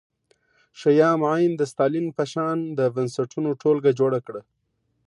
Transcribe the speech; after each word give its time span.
شیام 0.79 1.21
عین 1.29 1.51
د 1.57 1.61
ستالین 1.71 2.07
په 2.17 2.23
شان 2.31 2.57
د 2.77 2.79
بنسټونو 2.95 3.49
ټولګه 3.61 3.91
جوړه 3.99 4.19
کړه 4.27 4.41